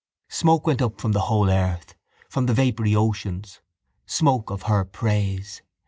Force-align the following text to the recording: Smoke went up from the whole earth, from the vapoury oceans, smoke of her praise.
Smoke 0.29 0.65
went 0.65 0.81
up 0.81 0.99
from 0.99 1.11
the 1.11 1.19
whole 1.29 1.47
earth, 1.47 1.93
from 2.27 2.47
the 2.47 2.55
vapoury 2.55 2.95
oceans, 2.95 3.61
smoke 4.07 4.49
of 4.49 4.63
her 4.63 4.83
praise. 4.83 5.61